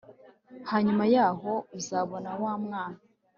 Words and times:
Hanyuma 0.69 1.03
yaho 1.15 1.53
uzabona 1.79 2.29
wa 2.41 2.53
mwana 2.63 2.99